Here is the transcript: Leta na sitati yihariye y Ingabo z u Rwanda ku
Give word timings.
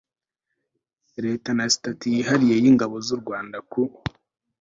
Leta 1.25 1.49
na 1.55 1.65
sitati 1.73 2.05
yihariye 2.13 2.55
y 2.63 2.67
Ingabo 2.71 2.95
z 3.05 3.07
u 3.15 3.17
Rwanda 3.21 3.57
ku 3.71 3.81